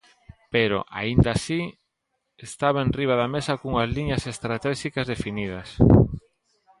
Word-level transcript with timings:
Pero, 0.53 0.77
aínda 0.99 1.29
así, 1.33 1.61
estaba 2.47 2.83
enriba 2.87 3.15
da 3.21 3.27
mesa 3.35 3.59
cunhas 3.61 3.91
liñas 3.95 4.23
estratéxicas 4.33 5.09
definidas. 5.13 5.69